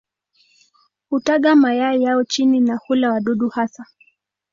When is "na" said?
2.59-2.75